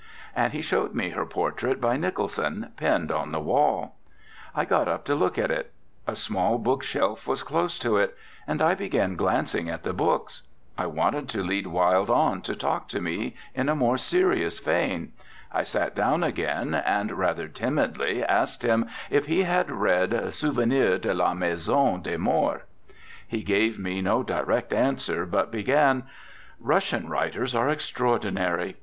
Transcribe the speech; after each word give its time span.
And 0.35 0.51
he 0.51 0.63
showed 0.63 0.95
me 0.95 1.09
her 1.11 1.27
portrait 1.27 1.79
by 1.79 1.95
Nicholson, 1.95 2.71
pinned 2.75 3.11
on 3.11 3.31
the 3.31 3.39
wall. 3.39 3.97
I 4.55 4.65
got 4.65 4.87
up 4.87 5.05
to 5.05 5.13
look 5.13 5.37
at 5.37 5.51
it. 5.51 5.71
A 6.07 6.15
small 6.15 6.57
bookshelf 6.57 7.27
was 7.27 7.43
close 7.43 7.77
to 7.77 7.97
it, 7.97 8.17
and 8.47 8.63
I 8.63 8.73
began 8.73 9.15
glancing 9.15 9.69
at 9.69 9.83
the 9.83 9.93
books. 9.93 10.41
I 10.75 10.87
wanted 10.87 11.29
to 11.29 11.43
lead 11.43 11.67
Wilde 11.67 12.09
on 12.09 12.41
to 12.41 12.55
talk 12.55 12.87
to 12.87 12.99
me 12.99 13.35
in 13.53 13.69
a 13.69 13.75
more 13.75 13.95
serious 13.95 14.57
vein. 14.57 15.13
I 15.51 15.61
sat 15.61 15.93
down 15.93 16.23
again, 16.23 16.73
and 16.73 17.11
rather 17.11 17.47
timidly 17.47 18.23
asked 18.23 18.63
him 18.63 18.87
if 19.11 19.27
he 19.27 19.43
had 19.43 19.69
read 19.69 20.33
Souvenirs 20.33 21.01
de 21.01 21.13
la 21.13 21.35
Maison 21.35 22.01
des 22.01 22.17
Morts. 22.17 22.63
He 23.27 23.43
gave 23.43 23.77
me 23.77 24.01
no 24.01 24.23
direct 24.23 24.73
answer, 24.73 25.27
but 25.27 25.51
began: 25.51 26.05
'Russian 26.59 27.07
writers 27.07 27.53
are 27.53 27.69
extraordinary. 27.69 28.77